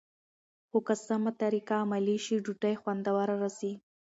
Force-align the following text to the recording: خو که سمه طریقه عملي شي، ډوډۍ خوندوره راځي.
خو 0.69 0.77
که 0.87 0.95
سمه 1.07 1.31
طریقه 1.41 1.75
عملي 1.85 2.17
شي، 2.25 2.35
ډوډۍ 2.45 2.75
خوندوره 2.81 3.35
راځي. 3.41 3.73